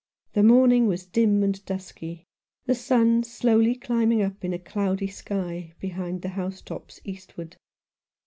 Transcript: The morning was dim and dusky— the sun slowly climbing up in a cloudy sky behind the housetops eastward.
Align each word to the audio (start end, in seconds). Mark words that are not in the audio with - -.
The 0.33 0.41
morning 0.41 0.87
was 0.87 1.05
dim 1.05 1.43
and 1.43 1.63
dusky— 1.63 2.25
the 2.65 2.73
sun 2.73 3.21
slowly 3.21 3.75
climbing 3.75 4.23
up 4.23 4.43
in 4.43 4.51
a 4.51 4.57
cloudy 4.57 5.05
sky 5.05 5.73
behind 5.79 6.23
the 6.23 6.29
housetops 6.29 6.99
eastward. 7.03 7.55